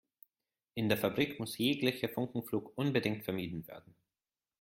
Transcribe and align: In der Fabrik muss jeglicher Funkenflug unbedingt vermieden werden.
In 0.73 0.89
der 0.89 0.97
Fabrik 0.97 1.39
muss 1.39 1.59
jeglicher 1.59 2.09
Funkenflug 2.09 2.75
unbedingt 2.75 3.23
vermieden 3.23 3.67
werden. 3.67 3.93